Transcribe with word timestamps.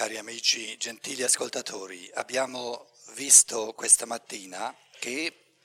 Cari 0.00 0.16
amici, 0.16 0.78
gentili 0.78 1.22
ascoltatori, 1.22 2.10
abbiamo 2.14 2.88
visto 3.12 3.74
questa 3.74 4.06
mattina 4.06 4.74
che 4.98 5.56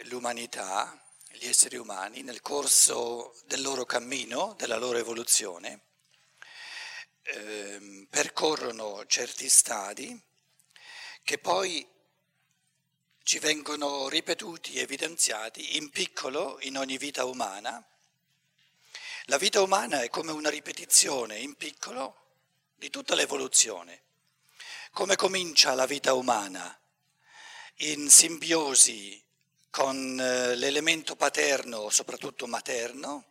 l'umanità, 0.00 1.02
gli 1.30 1.46
esseri 1.46 1.78
umani, 1.78 2.20
nel 2.20 2.42
corso 2.42 3.34
del 3.46 3.62
loro 3.62 3.86
cammino, 3.86 4.54
della 4.58 4.76
loro 4.76 4.98
evoluzione, 4.98 5.80
eh, 7.22 8.06
percorrono 8.10 9.06
certi 9.06 9.48
stadi 9.48 10.22
che 11.22 11.38
poi 11.38 11.88
ci 13.22 13.38
vengono 13.38 14.10
ripetuti, 14.10 14.78
evidenziati 14.78 15.78
in 15.78 15.88
piccolo 15.88 16.58
in 16.60 16.76
ogni 16.76 16.98
vita 16.98 17.24
umana. 17.24 17.82
La 19.24 19.38
vita 19.38 19.62
umana 19.62 20.02
è 20.02 20.10
come 20.10 20.32
una 20.32 20.50
ripetizione 20.50 21.38
in 21.38 21.54
piccolo 21.54 22.26
di 22.78 22.90
tutta 22.90 23.16
l'evoluzione. 23.16 24.02
Come 24.92 25.16
comincia 25.16 25.74
la 25.74 25.84
vita 25.84 26.14
umana? 26.14 26.78
In 27.80 28.08
simbiosi 28.08 29.22
con 29.68 30.18
eh, 30.18 30.54
l'elemento 30.54 31.16
paterno, 31.16 31.90
soprattutto 31.90 32.46
materno, 32.46 33.24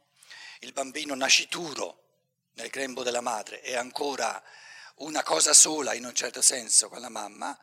il 0.59 0.73
bambino 0.73 1.15
nascituro 1.15 2.03
nel 2.53 2.69
grembo 2.69 3.03
della 3.03 3.21
madre 3.21 3.61
è 3.61 3.75
ancora 3.75 4.41
una 4.97 5.21
cosa 5.21 5.53
sola 5.53 5.93
in 5.93 6.05
un 6.05 6.15
certo 6.15 6.41
senso 6.41 6.89
con 6.89 6.99
la 6.99 7.09
mamma, 7.09 7.57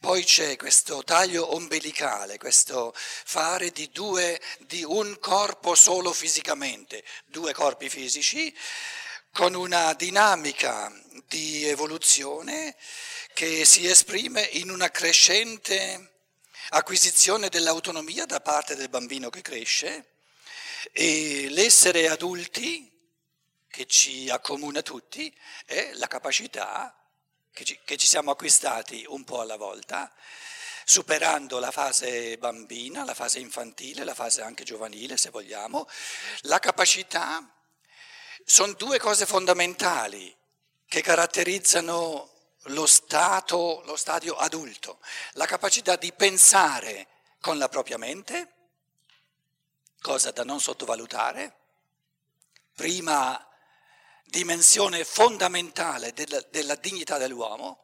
poi 0.00 0.24
c'è 0.24 0.56
questo 0.56 1.04
taglio 1.04 1.54
ombelicale, 1.54 2.36
questo 2.36 2.92
fare 2.96 3.70
di, 3.70 3.90
due, 3.90 4.40
di 4.58 4.82
un 4.82 5.18
corpo 5.20 5.76
solo 5.76 6.12
fisicamente, 6.12 7.04
due 7.26 7.52
corpi 7.52 7.88
fisici, 7.88 8.52
con 9.34 9.54
una 9.54 9.94
dinamica 9.94 10.92
di 11.26 11.64
evoluzione 11.64 12.76
che 13.32 13.64
si 13.64 13.84
esprime 13.84 14.40
in 14.52 14.70
una 14.70 14.92
crescente 14.92 16.12
acquisizione 16.68 17.48
dell'autonomia 17.48 18.26
da 18.26 18.40
parte 18.40 18.76
del 18.76 18.88
bambino 18.88 19.30
che 19.30 19.42
cresce 19.42 20.12
e 20.92 21.48
l'essere 21.50 22.08
adulti 22.08 22.88
che 23.66 23.86
ci 23.86 24.30
accomuna 24.30 24.82
tutti 24.82 25.36
è 25.66 25.90
la 25.94 26.06
capacità 26.06 26.96
che 27.50 27.64
ci, 27.64 27.76
che 27.84 27.96
ci 27.96 28.06
siamo 28.06 28.30
acquistati 28.30 29.04
un 29.08 29.24
po' 29.24 29.40
alla 29.40 29.56
volta, 29.56 30.12
superando 30.84 31.58
la 31.58 31.72
fase 31.72 32.38
bambina, 32.38 33.02
la 33.02 33.14
fase 33.14 33.40
infantile, 33.40 34.04
la 34.04 34.14
fase 34.14 34.42
anche 34.42 34.62
giovanile 34.62 35.16
se 35.16 35.30
vogliamo, 35.30 35.88
la 36.42 36.60
capacità, 36.60 37.53
sono 38.44 38.72
due 38.74 38.98
cose 38.98 39.26
fondamentali 39.26 40.34
che 40.86 41.00
caratterizzano 41.00 42.30
lo 42.68 42.86
stato, 42.86 43.82
lo 43.84 43.96
stadio 43.96 44.36
adulto, 44.36 45.00
la 45.32 45.46
capacità 45.46 45.96
di 45.96 46.12
pensare 46.12 47.08
con 47.40 47.58
la 47.58 47.68
propria 47.68 47.98
mente, 47.98 48.52
cosa 50.00 50.30
da 50.30 50.44
non 50.44 50.60
sottovalutare, 50.60 51.56
prima 52.74 53.48
dimensione 54.24 55.04
fondamentale 55.04 56.12
della, 56.12 56.40
della 56.50 56.74
dignità 56.74 57.18
dell'uomo, 57.18 57.82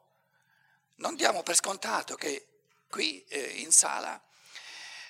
non 0.97 1.15
diamo 1.15 1.43
per 1.43 1.55
scontato 1.55 2.15
che 2.15 2.47
qui 2.89 3.25
eh, 3.29 3.39
in 3.57 3.73
sala 3.73 4.21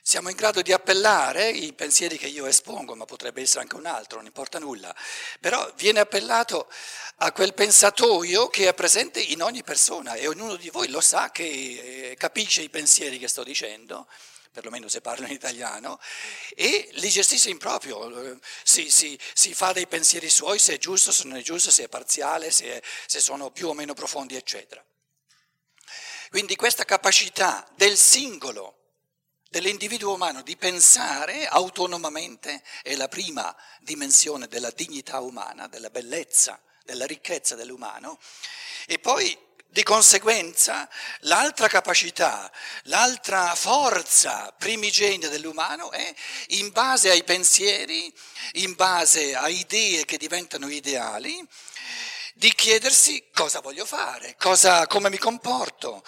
siamo 0.03 0.29
in 0.29 0.37
grado 0.37 0.63
di 0.63 0.73
appellare 0.73 1.51
i 1.51 1.73
pensieri 1.73 2.19
che 2.19 2.27
io 2.27 2.47
espongo, 2.47 2.95
ma 2.95 3.05
potrebbe 3.05 3.43
essere 3.43 3.61
anche 3.61 3.77
un 3.77 3.87
altro, 3.87 4.19
non 4.19 4.27
importa 4.27 4.59
nulla, 4.59 4.95
però 5.41 5.73
viene 5.77 6.01
appellato 6.01 6.69
a 7.17 7.33
quel 7.33 7.55
pensatoio 7.55 8.49
che 8.49 8.69
è 8.69 8.75
presente 8.75 9.21
in 9.21 9.43
ogni 9.43 9.63
persona 9.63 10.15
e 10.15 10.27
ognuno 10.27 10.57
di 10.57 10.71
voi 10.71 10.89
lo 10.89 11.01
sa 11.01 11.31
che 11.31 11.45
eh, 11.45 12.17
capisce 12.17 12.63
i 12.63 12.71
pensieri 12.71 13.19
che 13.19 13.29
sto 13.29 13.43
dicendo 13.43 14.07
perlomeno 14.53 14.89
se 14.89 15.01
parlo 15.01 15.27
in 15.27 15.33
italiano, 15.33 16.01
e 16.55 16.89
li 16.95 17.09
gestisce 17.09 17.51
in 17.51 17.59
proprio, 17.59 18.39
si, 18.65 18.91
si, 18.91 19.19
si, 19.33 19.55
fa 19.55 19.73
dei 19.73 19.87
pensieri 19.87 20.29
suoi, 20.29 20.59
se 20.59 20.75
è 20.75 20.79
giusto, 20.79 21.13
se 21.13 21.25
non 21.25 21.37
è 21.37 21.43
giusto, 21.43 21.71
se 21.71 21.85
è 21.85 21.89
parziale, 21.89 22.51
se, 22.51 22.79
è, 22.79 22.83
se 23.07 23.21
sono 23.21 23.51
più 23.51 23.69
o 23.69 23.75
meno 23.75 23.95
profondi, 23.95 24.35
eccetera. 24.35 24.85
Quindi 26.31 26.57
questa 26.57 26.85
capacità 26.85 27.67
del 27.77 27.97
singolo, 27.97 28.80
dell'individuo 29.51 30.15
umano 30.15 30.43
di 30.43 30.57
pensare 30.57 31.47
autonomamente 31.47 32.63
è 32.83 32.95
la 32.95 33.09
prima 33.09 33.55
dimensione 33.81 34.47
della 34.47 34.71
dignità 34.71 35.19
umana, 35.19 35.67
della 35.67 35.91
bellezza, 35.91 36.59
della 36.85 37.05
ricchezza 37.05 37.57
dell'umano, 37.57 38.19
e 38.87 39.01
poi 39.01 39.37
di 39.67 39.83
conseguenza, 39.83 40.89
l'altra 41.21 41.67
capacità, 41.69 42.51
l'altra 42.85 43.55
forza 43.57 44.53
primigenia 44.57 45.29
dell'umano 45.29 45.91
è 45.91 46.15
in 46.49 46.71
base 46.71 47.11
ai 47.11 47.25
pensieri, 47.25 48.13
in 48.53 48.75
base 48.75 49.35
a 49.35 49.49
idee 49.49 50.05
che 50.05 50.17
diventano 50.17 50.69
ideali, 50.69 51.45
di 52.35 52.53
chiedersi 52.55 53.29
cosa 53.33 53.61
voglio 53.61 53.85
fare, 53.85 54.35
cosa, 54.39 54.87
come 54.87 55.11
mi 55.11 55.19
comporto, 55.19 56.05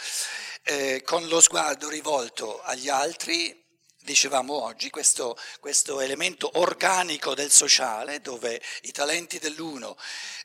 eh, 0.63 1.03
con 1.05 1.27
lo 1.29 1.41
sguardo 1.41 1.89
rivolto 1.89 2.61
agli 2.63 2.89
altri 2.89 3.61
dicevamo 4.03 4.55
oggi, 4.55 4.91
questo, 4.91 5.39
questo, 5.61 6.01
elemento 6.01 6.59
organico 6.59 7.35
del 7.35 7.51
sociale, 7.51 8.21
dove 8.21 8.61
i 8.83 8.93
talenti 8.93 9.39
dell'uno 9.39 9.97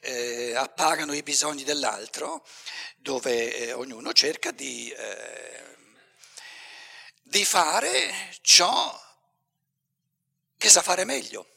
eh, 0.02 0.54
appagano 0.56 1.14
i 1.14 1.24
bisogni 1.24 1.64
dell'altro, 1.64 2.46
dove 2.98 3.56
eh, 3.56 3.74
ognuno 3.74 4.14
cerca 4.14 4.52
di, 4.52 4.92
eh, 4.92 5.76
di 7.24 7.44
fare 7.46 8.36
ciò 8.42 9.00
che 10.58 10.70
sa 10.70 10.82
fare 10.82 11.04
meglio. 11.04 11.48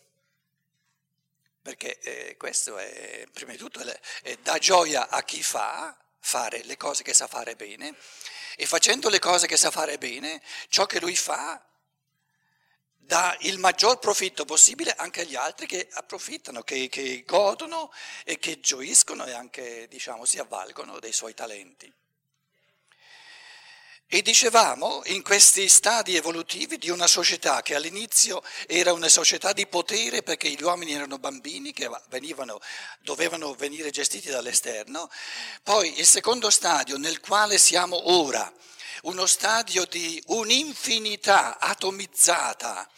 Perché 1.63 1.99
eh, 1.99 2.37
questo 2.39 2.79
è, 2.79 3.27
prima 3.31 3.53
di 3.53 3.59
tutto, 3.59 3.81
è, 4.23 4.37
dà 4.37 4.57
gioia 4.59 5.09
a 5.09 5.23
chi 5.23 5.43
fa, 5.43 5.95
fare 6.19 6.63
le 6.65 6.77
cose 6.77 7.03
che 7.03 7.13
sa 7.13 7.27
fare 7.27 7.57
bene, 7.57 7.95
e 8.57 8.67
facendo 8.67 9.09
le 9.09 9.19
cose 9.19 9.47
che 9.47 9.57
sa 9.57 9.71
fare 9.71 9.99
bene, 9.99 10.41
ciò 10.69 10.87
che 10.87 11.01
lui 11.01 11.17
fa 11.17 11.63
dà 13.11 13.37
il 13.41 13.59
maggior 13.59 13.99
profitto 13.99 14.45
possibile 14.45 14.95
anche 14.95 15.23
agli 15.23 15.35
altri 15.35 15.67
che 15.67 15.89
approfittano, 15.91 16.63
che, 16.63 16.89
che 16.89 17.25
godono 17.27 17.91
e 18.25 18.39
che 18.39 18.61
gioiscono 18.61 19.25
e 19.25 19.33
anche 19.33 19.89
diciamo, 19.89 20.25
si 20.25 20.39
avvalgono 20.39 21.01
dei 21.01 21.13
suoi 21.13 21.35
talenti. 21.35 21.93
E 24.13 24.23
dicevamo 24.23 25.03
in 25.05 25.23
questi 25.23 25.69
stadi 25.69 26.17
evolutivi 26.17 26.79
di 26.79 26.91
una 26.91 27.07
società 27.07 27.63
che 27.63 27.77
all'inizio 27.77 28.43
era 28.67 28.93
una 28.93 29.09
società 29.09 29.53
di 29.53 29.69
potere 29.69 30.25
perché 30.25 30.51
gli 30.51 30.61
uomini 30.65 30.95
erano 30.95 31.21
bambini 31.21 31.73
che 31.73 31.89
venivano, 32.09 32.59
dovevano 33.03 33.55
venire 33.55 33.91
gestiti 33.91 34.29
dall'esterno, 34.29 35.09
poi 35.63 36.01
il 36.01 36.07
secondo 36.07 36.51
stadio 36.51 36.99
nel 36.99 37.21
quale 37.21 37.57
siamo 37.57 38.11
ora, 38.11 38.53
uno 39.03 39.27
stadio 39.27 39.85
di 39.85 40.21
un'infinità 40.27 41.61
atomizzata 41.61 42.91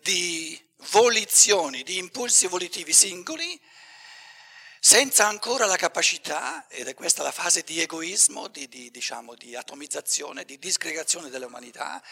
di 0.00 0.58
volizioni, 0.92 1.82
di 1.82 1.98
impulsi 1.98 2.46
volitivi 2.46 2.94
singoli, 2.94 3.60
senza 4.86 5.26
ancora 5.26 5.64
la 5.64 5.76
capacità, 5.76 6.66
ed 6.68 6.88
è 6.88 6.94
questa 6.94 7.22
la 7.22 7.32
fase 7.32 7.62
di 7.62 7.80
egoismo, 7.80 8.48
di, 8.48 8.68
di, 8.68 8.90
diciamo, 8.90 9.34
di 9.34 9.56
atomizzazione, 9.56 10.44
di 10.44 10.58
disgregazione 10.58 11.30
dell'umanità, 11.30 12.02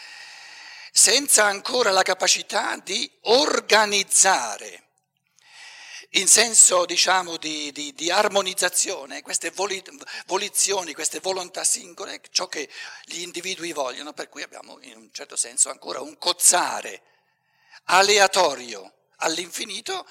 senza 0.91 1.45
ancora 1.45 1.91
la 1.91 2.01
capacità 2.01 2.75
di 2.77 3.07
organizzare 3.25 4.85
in 6.15 6.27
senso 6.27 6.85
diciamo, 6.85 7.37
di, 7.37 7.71
di, 7.71 7.93
di, 7.93 8.09
armonizzazione, 8.09 9.21
queste 9.21 9.53
volizioni, 10.25 10.95
queste 10.95 11.19
volontà 11.19 11.63
singole, 11.63 12.21
ciò 12.31 12.47
che 12.47 12.67
gli 13.05 13.21
individui 13.21 13.71
vogliono, 13.71 14.13
per 14.13 14.29
cui 14.29 14.41
abbiamo 14.41 14.79
in 14.81 14.97
un 14.97 15.09
certo 15.11 15.35
senso 15.35 15.69
ancora 15.69 16.01
un 16.01 16.17
cozzare 16.17 17.03
aleatorio 17.83 18.93
all'infinito 19.17 20.07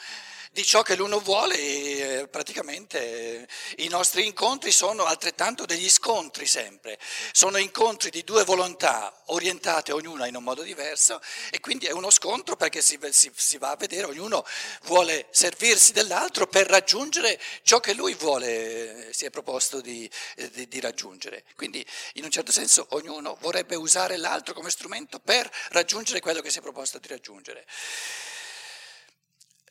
di 0.52 0.64
ciò 0.64 0.82
che 0.82 0.96
l'uno 0.96 1.18
vuole 1.18 1.56
eh, 1.56 2.28
praticamente 2.28 3.48
i 3.78 3.88
nostri 3.88 4.26
incontri 4.26 4.70
sono 4.70 5.04
altrettanto 5.04 5.64
degli 5.64 5.88
scontri 5.88 6.46
sempre, 6.46 6.98
sono 7.32 7.56
incontri 7.56 8.10
di 8.10 8.22
due 8.22 8.44
volontà 8.44 9.14
orientate 9.26 9.92
ognuna 9.92 10.26
in 10.26 10.36
un 10.36 10.42
modo 10.42 10.60
diverso 10.60 11.22
e 11.50 11.58
quindi 11.60 11.86
è 11.86 11.92
uno 11.92 12.10
scontro 12.10 12.54
perché 12.56 12.82
si, 12.82 12.98
si, 13.12 13.32
si 13.34 13.56
va 13.56 13.70
a 13.70 13.76
vedere, 13.76 14.04
ognuno 14.04 14.44
vuole 14.82 15.26
servirsi 15.30 15.92
dell'altro 15.92 16.46
per 16.46 16.66
raggiungere 16.66 17.40
ciò 17.62 17.80
che 17.80 17.94
lui 17.94 18.12
vuole, 18.12 19.08
si 19.14 19.24
è 19.24 19.30
proposto 19.30 19.80
di, 19.80 20.08
eh, 20.36 20.50
di, 20.50 20.68
di 20.68 20.80
raggiungere. 20.80 21.44
Quindi 21.56 21.84
in 22.14 22.24
un 22.24 22.30
certo 22.30 22.52
senso 22.52 22.88
ognuno 22.90 23.38
vorrebbe 23.40 23.74
usare 23.74 24.18
l'altro 24.18 24.52
come 24.52 24.68
strumento 24.68 25.18
per 25.18 25.50
raggiungere 25.70 26.20
quello 26.20 26.42
che 26.42 26.50
si 26.50 26.58
è 26.58 26.62
proposto 26.62 26.98
di 26.98 27.08
raggiungere 27.08 27.64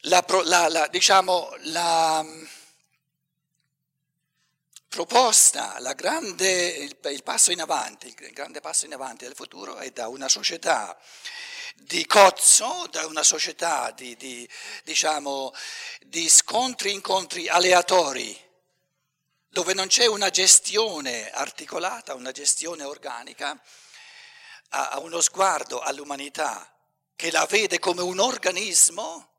la, 0.01 0.25
la, 0.45 0.67
la, 0.67 0.87
diciamo, 0.87 1.53
la, 1.65 2.25
proposta, 4.91 5.77
grande, 5.95 6.67
il, 6.67 6.97
il, 7.01 7.23
passo 7.23 7.53
in 7.53 7.61
avanti, 7.61 8.07
il 8.07 8.33
grande 8.33 8.59
passo 8.59 8.85
in 8.85 8.93
avanti 8.93 9.23
del 9.23 9.35
futuro 9.35 9.77
è 9.77 9.89
da 9.91 10.09
una 10.09 10.27
società 10.27 10.99
di 11.75 12.05
cozzo, 12.05 12.87
da 12.91 13.05
una 13.05 13.23
società 13.23 13.91
di, 13.91 14.17
di, 14.17 14.47
diciamo, 14.83 15.53
di 16.01 16.27
scontri, 16.27 16.91
incontri 16.91 17.47
aleatori, 17.47 18.37
dove 19.47 19.73
non 19.73 19.87
c'è 19.87 20.07
una 20.07 20.29
gestione 20.29 21.31
articolata, 21.31 22.13
una 22.13 22.31
gestione 22.31 22.83
organica, 22.83 23.57
a, 24.71 24.89
a 24.89 24.99
uno 24.99 25.21
sguardo 25.21 25.79
all'umanità 25.79 26.69
che 27.15 27.31
la 27.31 27.45
vede 27.45 27.79
come 27.79 28.01
un 28.01 28.19
organismo, 28.19 29.30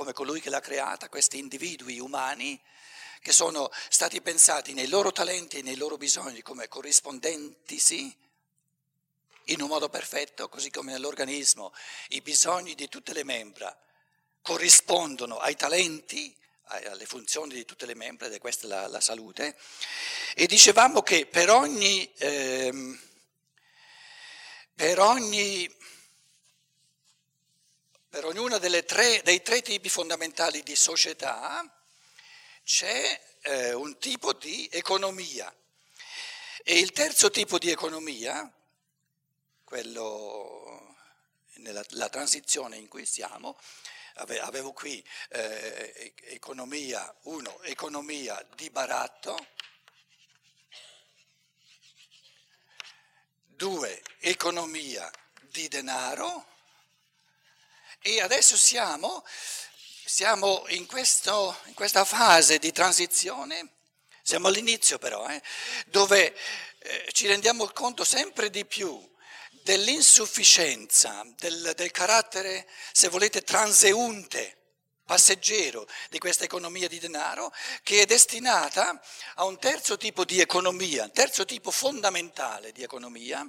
come 0.00 0.14
colui 0.14 0.40
che 0.40 0.48
l'ha 0.48 0.60
creata, 0.60 1.10
questi 1.10 1.36
individui 1.36 2.00
umani, 2.00 2.58
che 3.20 3.32
sono 3.32 3.70
stati 3.90 4.22
pensati 4.22 4.72
nei 4.72 4.88
loro 4.88 5.12
talenti 5.12 5.58
e 5.58 5.62
nei 5.62 5.76
loro 5.76 5.98
bisogni 5.98 6.40
come 6.40 6.68
corrispondentisi 6.68 8.16
in 9.44 9.60
un 9.60 9.68
modo 9.68 9.90
perfetto, 9.90 10.48
così 10.48 10.70
come 10.70 10.92
nell'organismo. 10.92 11.74
I 12.08 12.22
bisogni 12.22 12.74
di 12.74 12.88
tutte 12.88 13.12
le 13.12 13.24
membra 13.24 13.78
corrispondono 14.40 15.36
ai 15.36 15.54
talenti, 15.54 16.34
alle 16.62 17.04
funzioni 17.04 17.52
di 17.52 17.66
tutte 17.66 17.84
le 17.84 17.94
membra, 17.94 18.24
ed 18.24 18.32
è 18.32 18.38
questa 18.38 18.68
la, 18.68 18.86
la 18.86 19.02
salute, 19.02 19.54
e 20.34 20.46
dicevamo 20.46 21.02
che 21.02 21.26
per 21.26 21.50
ogni, 21.50 22.10
eh, 22.14 22.98
per 24.74 24.98
ogni 24.98 25.68
per 28.10 28.24
ognuno 28.24 28.58
dei 28.58 28.84
tre 28.84 29.62
tipi 29.62 29.88
fondamentali 29.88 30.64
di 30.64 30.74
società 30.74 31.64
c'è 32.64 33.20
eh, 33.42 33.72
un 33.72 33.98
tipo 33.98 34.32
di 34.32 34.68
economia. 34.72 35.54
E 36.64 36.78
il 36.80 36.90
terzo 36.90 37.30
tipo 37.30 37.56
di 37.58 37.70
economia, 37.70 38.52
quello 39.62 40.96
nella 41.58 42.08
transizione 42.08 42.76
in 42.76 42.88
cui 42.88 43.06
siamo, 43.06 43.56
avevo 44.14 44.72
qui 44.72 45.02
eh, 45.28 46.12
economia, 46.24 47.14
uno, 47.22 47.62
economia 47.62 48.44
di 48.56 48.70
baratto, 48.70 49.46
due, 53.46 54.02
economia 54.18 55.08
di 55.42 55.68
denaro 55.68 56.49
e 58.02 58.20
adesso 58.20 58.56
siamo 58.56 59.24
siamo 60.10 60.64
in, 60.70 60.86
questo, 60.86 61.56
in, 61.66 61.74
questa 61.74 62.04
fase 62.04 62.58
di 62.58 62.72
transizione, 62.72 63.74
siamo 64.22 64.48
all'inizio 64.48 64.98
però, 64.98 65.28
eh, 65.28 65.40
dove 65.86 66.34
eh, 66.78 67.08
ci 67.12 67.28
rendiamo 67.28 67.68
conto 67.68 68.02
sempre 68.02 68.50
di 68.50 68.66
più 68.66 69.00
dell'insufficienza, 69.62 71.24
del, 71.36 71.74
del 71.76 71.92
carattere, 71.92 72.66
se 72.90 73.06
volete, 73.06 73.42
transeunte, 73.42 74.56
passeggero 75.04 75.88
di 76.08 76.18
questa 76.18 76.42
economia 76.42 76.88
di 76.88 76.98
denaro, 76.98 77.52
che 77.84 78.02
è 78.02 78.04
destinata 78.04 79.00
a 79.36 79.44
un 79.44 79.60
terzo 79.60 79.96
tipo 79.96 80.24
di 80.24 80.40
economia, 80.40 81.04
un 81.04 81.12
terzo 81.12 81.44
tipo 81.44 81.70
fondamentale 81.70 82.72
di 82.72 82.82
economia, 82.82 83.48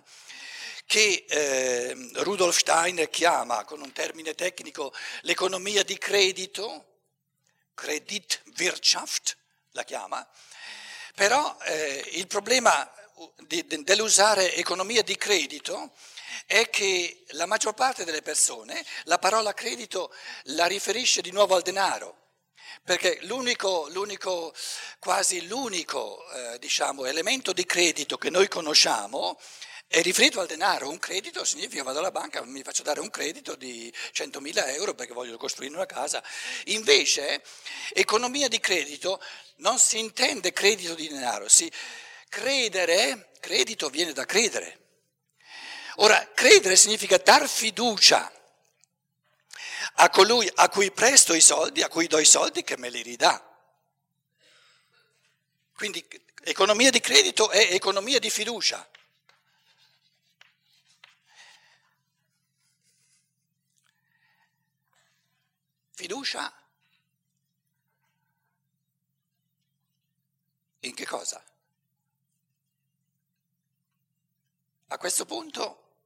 che 0.91 1.23
eh, 1.25 1.95
Rudolf 2.15 2.57
Steiner 2.57 3.09
chiama 3.09 3.63
con 3.63 3.79
un 3.79 3.93
termine 3.93 4.35
tecnico 4.35 4.93
l'economia 5.21 5.83
di 5.83 5.97
credito, 5.97 6.85
Kreditwirtschaft 7.73 9.37
la 9.71 9.83
chiama, 9.83 10.27
però 11.15 11.55
eh, 11.63 12.09
il 12.15 12.27
problema 12.27 12.91
di, 13.37 13.65
de, 13.65 13.83
dell'usare 13.83 14.53
economia 14.55 15.01
di 15.01 15.15
credito 15.15 15.93
è 16.45 16.69
che 16.69 17.23
la 17.29 17.45
maggior 17.45 17.73
parte 17.73 18.03
delle 18.03 18.21
persone 18.21 18.85
la 19.03 19.17
parola 19.17 19.53
credito 19.53 20.13
la 20.47 20.65
riferisce 20.65 21.21
di 21.21 21.31
nuovo 21.31 21.55
al 21.55 21.61
denaro. 21.61 22.17
Perché 22.83 23.19
l'unico, 23.21 23.87
l'unico 23.91 24.53
quasi 24.99 25.47
l'unico 25.47 26.29
eh, 26.31 26.59
diciamo, 26.59 27.05
elemento 27.05 27.53
di 27.53 27.65
credito 27.65 28.17
che 28.17 28.29
noi 28.29 28.49
conosciamo 28.49 29.39
è 29.39 29.70
riferito 29.99 30.39
al 30.39 30.47
denaro, 30.47 30.89
un 30.89 30.99
credito 30.99 31.43
significa 31.43 31.83
vado 31.83 31.99
alla 31.99 32.11
banca, 32.11 32.41
mi 32.45 32.63
faccio 32.63 32.81
dare 32.81 33.01
un 33.01 33.09
credito 33.09 33.55
di 33.55 33.93
100.000 34.13 34.73
euro 34.75 34.93
perché 34.93 35.11
voglio 35.11 35.35
costruire 35.35 35.75
una 35.75 35.85
casa. 35.85 36.23
Invece, 36.65 37.43
economia 37.91 38.47
di 38.47 38.59
credito 38.59 39.21
non 39.57 39.77
si 39.77 39.99
intende 39.99 40.53
credito 40.53 40.95
di 40.95 41.09
denaro, 41.09 41.49
si 41.49 41.69
credere, 42.29 43.31
credito 43.41 43.89
viene 43.89 44.13
da 44.13 44.25
credere. 44.25 44.79
Ora, 45.95 46.31
credere 46.33 46.77
significa 46.77 47.17
dar 47.17 47.49
fiducia 47.49 48.31
a 49.95 50.09
colui 50.09 50.49
a 50.55 50.69
cui 50.69 50.91
presto 50.91 51.33
i 51.33 51.41
soldi, 51.41 51.81
a 51.81 51.89
cui 51.89 52.07
do 52.07 52.17
i 52.17 52.25
soldi 52.25 52.63
che 52.63 52.77
me 52.77 52.89
li 52.89 53.01
ridà. 53.01 53.45
Quindi 55.75 56.05
economia 56.43 56.91
di 56.91 56.99
credito 56.99 57.49
è 57.49 57.73
economia 57.73 58.19
di 58.19 58.29
fiducia. 58.29 58.87
Fiducia 66.01 66.51
in 70.79 70.95
che 70.95 71.05
cosa? 71.05 71.45
A 74.87 74.97
questo 74.97 75.25
punto 75.27 75.99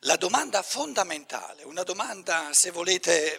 la 0.00 0.16
domanda 0.16 0.62
fondamentale, 0.62 1.62
una 1.62 1.84
domanda 1.84 2.52
se 2.54 2.72
volete 2.72 3.38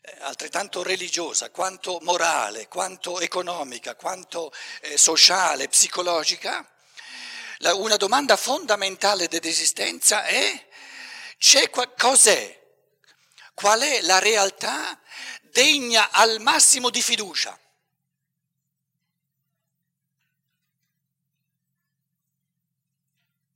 eh, 0.00 0.16
altrettanto 0.20 0.82
religiosa, 0.82 1.50
quanto 1.50 1.98
morale, 2.00 2.66
quanto 2.68 3.20
economica, 3.20 3.94
quanto 3.94 4.50
eh, 4.80 4.96
sociale, 4.96 5.68
psicologica, 5.68 6.66
una 7.74 7.98
domanda 7.98 8.38
fondamentale 8.38 9.28
dell'esistenza 9.28 10.24
è 10.24 10.66
c'è, 11.36 11.68
cos'è 11.68 12.64
qual 13.56 13.80
è 13.80 14.02
la 14.02 14.18
realtà 14.18 15.00
degna 15.40 16.10
al 16.10 16.40
massimo 16.40 16.90
di 16.90 17.00
fiducia. 17.00 17.58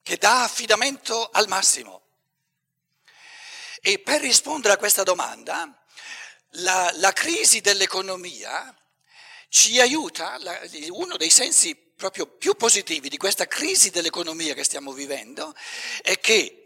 che 0.02 0.16
dà 0.16 0.42
affidamento 0.42 1.30
al 1.30 1.46
massimo. 1.46 2.02
E 3.80 4.00
per 4.00 4.20
rispondere 4.20 4.74
a 4.74 4.76
questa 4.76 5.04
domanda, 5.04 5.72
la, 6.54 6.90
la 6.96 7.12
crisi 7.12 7.60
dell'economia 7.60 8.76
ci 9.48 9.80
aiuta, 9.80 10.36
la, 10.38 10.58
uno 10.88 11.16
dei 11.16 11.30
sensi 11.30 11.76
proprio 11.76 12.26
più 12.26 12.54
positivi 12.54 13.08
di 13.08 13.18
questa 13.18 13.46
crisi 13.46 13.90
dell'economia 13.90 14.54
che 14.54 14.64
stiamo 14.64 14.92
vivendo 14.92 15.54
è 16.02 16.18
che 16.18 16.59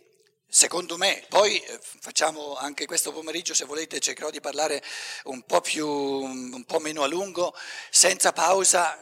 Secondo 0.55 0.97
me, 0.97 1.25
poi 1.29 1.59
eh, 1.59 1.81
facciamo 1.99 2.55
anche 2.55 2.87
questo 2.87 3.11
pomeriggio, 3.11 3.55
se 3.55 3.65
volete, 3.65 3.99
cercherò 3.99 4.31
di 4.31 4.39
parlare 4.39 4.81
un 5.25 5.43
po', 5.43 5.61
più, 5.61 5.85
un 5.85 6.63
po 6.65 6.79
meno 6.79 7.03
a 7.03 7.09
lungo, 7.09 7.53
senza 7.91 8.33
pausa, 8.33 8.97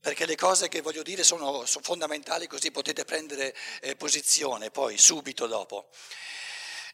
perché 0.00 0.26
le 0.26 0.34
cose 0.34 0.66
che 0.66 0.80
voglio 0.80 1.04
dire 1.04 1.22
sono, 1.22 1.64
sono 1.64 1.84
fondamentali, 1.84 2.48
così 2.48 2.72
potete 2.72 3.04
prendere 3.04 3.54
eh, 3.82 3.94
posizione 3.94 4.72
poi, 4.72 4.98
subito 4.98 5.46
dopo. 5.46 5.90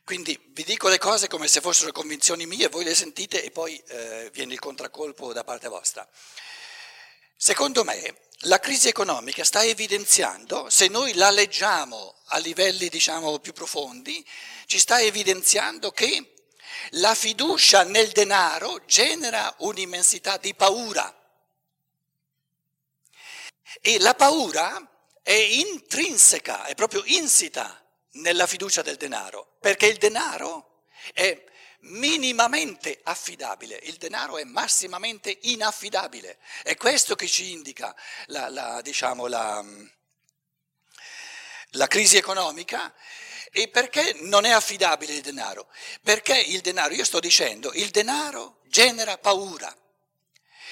Quindi 0.04 0.38
vi 0.48 0.64
dico 0.64 0.88
le 0.88 0.98
cose 0.98 1.26
come 1.26 1.48
se 1.48 1.62
fossero 1.62 1.90
convinzioni 1.90 2.44
mie, 2.44 2.68
voi 2.68 2.84
le 2.84 2.94
sentite 2.94 3.42
e 3.42 3.50
poi 3.50 3.82
eh, 3.86 4.28
viene 4.34 4.52
il 4.52 4.58
contraccolpo 4.58 5.32
da 5.32 5.42
parte 5.42 5.68
vostra. 5.68 6.06
Secondo 7.34 7.82
me 7.84 8.14
la 8.44 8.58
crisi 8.58 8.88
economica 8.88 9.44
sta 9.44 9.62
evidenziando, 9.62 10.70
se 10.70 10.88
noi 10.88 11.12
la 11.14 11.30
leggiamo 11.30 12.16
a 12.26 12.38
livelli 12.38 12.88
diciamo 12.88 13.38
più 13.38 13.52
profondi, 13.52 14.24
ci 14.66 14.78
sta 14.78 15.00
evidenziando 15.00 15.90
che 15.90 16.34
la 16.94 17.14
fiducia 17.14 17.82
nel 17.82 18.10
denaro 18.10 18.82
genera 18.86 19.54
un'immensità 19.58 20.38
di 20.38 20.54
paura. 20.54 21.14
E 23.82 23.98
la 23.98 24.14
paura 24.14 24.88
è 25.22 25.32
intrinseca, 25.32 26.64
è 26.64 26.74
proprio 26.74 27.02
insita 27.06 27.84
nella 28.12 28.46
fiducia 28.46 28.82
del 28.82 28.96
denaro, 28.96 29.56
perché 29.60 29.86
il 29.86 29.98
denaro 29.98 30.84
è 31.12 31.44
minimamente 31.82 33.00
affidabile, 33.04 33.78
il 33.84 33.96
denaro 33.96 34.38
è 34.38 34.44
massimamente 34.44 35.38
inaffidabile. 35.42 36.38
È 36.62 36.76
questo 36.76 37.14
che 37.14 37.26
ci 37.26 37.52
indica 37.52 37.94
la, 38.26 38.48
la, 38.48 38.80
diciamo, 38.82 39.26
la, 39.26 39.64
la 41.70 41.86
crisi 41.86 42.16
economica. 42.16 42.94
E 43.52 43.68
perché 43.68 44.16
non 44.20 44.44
è 44.44 44.50
affidabile 44.50 45.14
il 45.14 45.22
denaro? 45.22 45.68
Perché 46.02 46.38
il 46.38 46.60
denaro, 46.60 46.94
io 46.94 47.04
sto 47.04 47.18
dicendo, 47.18 47.72
il 47.74 47.90
denaro 47.90 48.60
genera 48.68 49.18
paura. 49.18 49.74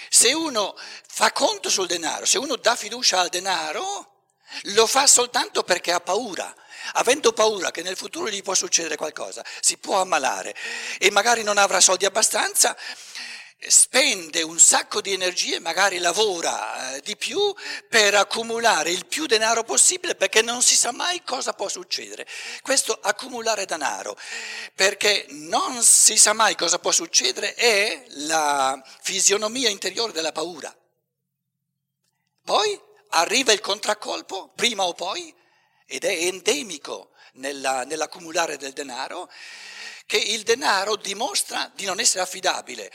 Se 0.08 0.32
uno 0.32 0.76
fa 1.06 1.32
conto 1.32 1.70
sul 1.70 1.88
denaro, 1.88 2.24
se 2.24 2.38
uno 2.38 2.54
dà 2.54 2.76
fiducia 2.76 3.18
al 3.18 3.30
denaro, 3.30 4.26
lo 4.74 4.86
fa 4.86 5.06
soltanto 5.06 5.64
perché 5.64 5.92
ha 5.92 6.00
paura. 6.00 6.54
Avendo 6.94 7.32
paura 7.32 7.70
che 7.70 7.82
nel 7.82 7.96
futuro 7.96 8.28
gli 8.28 8.42
può 8.42 8.54
succedere 8.54 8.96
qualcosa, 8.96 9.44
si 9.60 9.76
può 9.78 10.00
ammalare 10.00 10.54
e 10.98 11.10
magari 11.10 11.42
non 11.42 11.58
avrà 11.58 11.80
soldi 11.80 12.04
abbastanza, 12.04 12.76
spende 13.66 14.42
un 14.42 14.58
sacco 14.60 15.00
di 15.00 15.12
energie, 15.12 15.58
magari 15.58 15.98
lavora 15.98 16.94
eh, 16.94 17.00
di 17.00 17.16
più 17.16 17.38
per 17.88 18.14
accumulare 18.14 18.90
il 18.90 19.06
più 19.06 19.26
denaro 19.26 19.64
possibile 19.64 20.14
perché 20.14 20.42
non 20.42 20.62
si 20.62 20.76
sa 20.76 20.92
mai 20.92 21.22
cosa 21.24 21.52
può 21.52 21.68
succedere. 21.68 22.26
Questo 22.62 22.96
accumulare 23.00 23.64
denaro 23.64 24.16
perché 24.74 25.26
non 25.30 25.82
si 25.82 26.16
sa 26.16 26.32
mai 26.32 26.54
cosa 26.54 26.78
può 26.78 26.92
succedere 26.92 27.54
è 27.54 28.04
la 28.26 28.80
fisionomia 29.02 29.68
interiore 29.68 30.12
della 30.12 30.32
paura. 30.32 30.74
Poi 32.44 32.80
arriva 33.10 33.52
il 33.52 33.60
contraccolpo, 33.60 34.52
prima 34.54 34.84
o 34.84 34.94
poi, 34.94 35.34
ed 35.90 36.04
è 36.04 36.12
endemico 36.12 37.12
nella, 37.32 37.84
nell'accumulare 37.84 38.58
del 38.58 38.72
denaro 38.72 39.30
che 40.04 40.18
il 40.18 40.42
denaro 40.42 40.96
dimostra 40.96 41.70
di 41.74 41.84
non 41.84 42.00
essere 42.00 42.22
affidabile, 42.22 42.90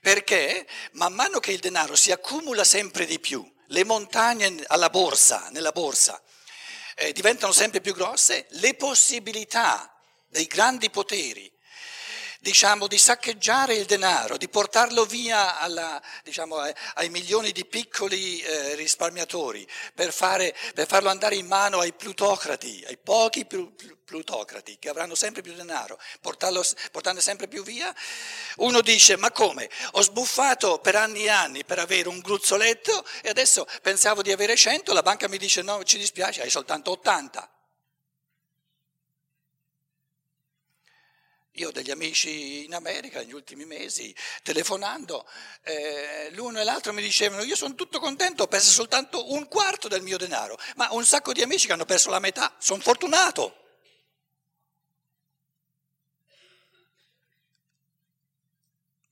perché? 0.00 0.66
Man 0.92 1.12
mano 1.12 1.38
che 1.38 1.52
il 1.52 1.60
denaro 1.60 1.94
si 1.94 2.10
accumula 2.10 2.64
sempre 2.64 3.04
di 3.06 3.20
più, 3.20 3.48
le 3.66 3.84
montagne 3.84 4.64
alla 4.66 4.90
borsa, 4.90 5.48
nella 5.50 5.70
borsa, 5.70 6.20
eh, 6.96 7.12
diventano 7.12 7.52
sempre 7.52 7.80
più 7.80 7.94
grosse, 7.94 8.46
le 8.50 8.74
possibilità 8.74 9.96
dei 10.28 10.46
grandi 10.46 10.90
poteri 10.90 11.52
diciamo, 12.46 12.86
di 12.86 12.96
saccheggiare 12.96 13.74
il 13.74 13.86
denaro, 13.86 14.36
di 14.36 14.48
portarlo 14.48 15.04
via 15.04 15.58
alla, 15.58 16.00
diciamo, 16.22 16.58
ai 16.94 17.08
milioni 17.08 17.50
di 17.50 17.66
piccoli 17.66 18.40
eh, 18.40 18.76
risparmiatori, 18.76 19.66
per, 19.92 20.12
fare, 20.12 20.54
per, 20.72 20.86
farlo 20.86 21.08
andare 21.08 21.34
in 21.34 21.48
mano 21.48 21.80
ai 21.80 21.92
plutocrati, 21.92 22.84
ai 22.86 22.98
pochi 22.98 23.44
plutocrati 23.46 24.76
che 24.78 24.88
avranno 24.88 25.16
sempre 25.16 25.42
più 25.42 25.54
denaro, 25.54 25.98
portarlo, 26.20 26.62
portando 26.92 27.20
sempre 27.20 27.48
più 27.48 27.64
via. 27.64 27.92
Uno 28.58 28.80
dice, 28.80 29.16
ma 29.16 29.32
come? 29.32 29.68
Ho 29.92 30.02
sbuffato 30.02 30.78
per 30.78 30.94
anni 30.94 31.24
e 31.24 31.30
anni 31.30 31.64
per 31.64 31.80
avere 31.80 32.08
un 32.08 32.20
gruzzoletto 32.20 33.04
e 33.22 33.28
adesso 33.28 33.66
pensavo 33.82 34.22
di 34.22 34.30
avere 34.30 34.54
100, 34.54 34.92
la 34.92 35.02
banca 35.02 35.26
mi 35.26 35.38
dice 35.38 35.62
no, 35.62 35.82
ci 35.82 35.98
dispiace, 35.98 36.42
hai 36.42 36.50
soltanto 36.50 36.92
80. 36.92 37.55
Io 41.58 41.68
ho 41.68 41.72
degli 41.72 41.90
amici 41.90 42.66
in 42.66 42.74
America 42.74 43.20
negli 43.20 43.32
ultimi 43.32 43.64
mesi, 43.64 44.14
telefonando, 44.42 45.26
eh, 45.62 46.28
l'uno 46.32 46.60
e 46.60 46.64
l'altro 46.64 46.92
mi 46.92 47.00
dicevano 47.00 47.42
io 47.42 47.56
sono 47.56 47.74
tutto 47.74 47.98
contento, 47.98 48.42
ho 48.42 48.46
perso 48.46 48.70
soltanto 48.70 49.32
un 49.32 49.48
quarto 49.48 49.88
del 49.88 50.02
mio 50.02 50.18
denaro, 50.18 50.58
ma 50.74 50.88
un 50.92 51.04
sacco 51.06 51.32
di 51.32 51.40
amici 51.40 51.66
che 51.66 51.72
hanno 51.72 51.86
perso 51.86 52.10
la 52.10 52.18
metà, 52.18 52.54
sono 52.58 52.82
fortunato. 52.82 53.64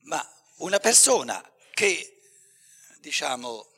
Ma 0.01 0.23
una 0.57 0.77
persona 0.77 1.43
che, 1.73 2.21
diciamo, 2.99 3.74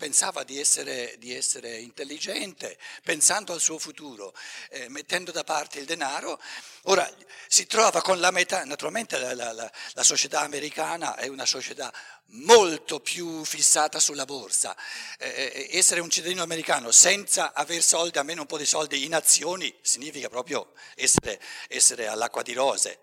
pensava 0.00 0.44
di 0.44 0.58
essere, 0.58 1.14
di 1.18 1.34
essere, 1.34 1.76
intelligente, 1.76 2.78
pensando 3.04 3.52
al 3.52 3.60
suo 3.60 3.78
futuro, 3.78 4.32
eh, 4.70 4.88
mettendo 4.88 5.30
da 5.30 5.44
parte 5.44 5.78
il 5.78 5.84
denaro, 5.84 6.40
ora 6.84 7.06
si 7.46 7.66
trova 7.66 8.00
con 8.00 8.18
la 8.18 8.30
metà, 8.30 8.64
naturalmente 8.64 9.18
la, 9.18 9.34
la, 9.34 9.52
la, 9.52 9.70
la, 9.92 10.02
società 10.02 10.40
americana 10.40 11.16
è 11.16 11.26
una 11.26 11.44
società 11.44 11.92
molto 12.28 13.00
più 13.00 13.44
fissata 13.44 14.00
sulla 14.00 14.24
borsa, 14.24 14.74
eh, 15.18 15.68
eh 15.68 15.76
essere 15.76 16.00
un 16.00 16.08
cittadino 16.08 16.42
americano 16.42 16.90
senza 16.92 17.52
aver 17.52 17.82
soldi, 17.82 18.16
almeno 18.16 18.40
un 18.40 18.46
po' 18.46 18.56
di 18.56 18.64
soldi 18.64 19.04
in 19.04 19.14
azioni, 19.14 19.70
significa 19.82 20.30
proprio 20.30 20.72
essere, 20.94 21.38
essere 21.68 22.06
all'acqua 22.06 22.40
di 22.40 22.54
rose. 22.54 23.00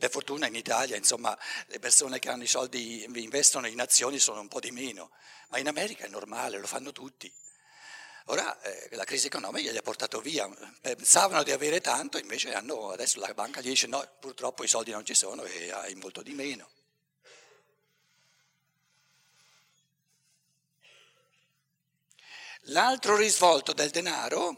Per 0.00 0.08
fortuna 0.08 0.46
in 0.46 0.54
Italia, 0.54 0.96
insomma, 0.96 1.36
le 1.66 1.78
persone 1.78 2.18
che 2.18 2.30
hanno 2.30 2.44
i 2.44 2.46
soldi, 2.46 3.04
investono 3.04 3.66
in 3.66 3.78
azioni 3.78 4.18
sono 4.18 4.40
un 4.40 4.48
po' 4.48 4.58
di 4.58 4.70
meno, 4.70 5.10
ma 5.48 5.58
in 5.58 5.68
America 5.68 6.06
è 6.06 6.08
normale, 6.08 6.58
lo 6.58 6.66
fanno 6.66 6.90
tutti. 6.90 7.30
Ora 8.26 8.58
eh, 8.62 8.88
la 8.92 9.04
crisi 9.04 9.26
economica 9.26 9.70
gli 9.70 9.76
ha 9.76 9.82
portato 9.82 10.22
via, 10.22 10.48
pensavano 10.80 11.42
di 11.42 11.52
avere 11.52 11.82
tanto, 11.82 12.16
invece 12.16 12.54
hanno, 12.54 12.92
adesso 12.92 13.20
la 13.20 13.34
banca 13.34 13.60
gli 13.60 13.68
dice 13.68 13.88
no, 13.88 14.02
purtroppo 14.18 14.64
i 14.64 14.68
soldi 14.68 14.90
non 14.90 15.04
ci 15.04 15.14
sono 15.14 15.42
e 15.42 15.70
hai 15.70 15.94
molto 15.96 16.22
di 16.22 16.32
meno. 16.32 16.70
L'altro 22.64 23.16
risvolto 23.16 23.74
del 23.74 23.90
denaro 23.90 24.56